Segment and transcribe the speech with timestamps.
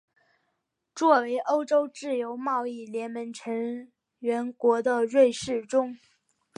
[0.95, 5.95] 作为欧洲自由贸易联盟成员国的瑞士中。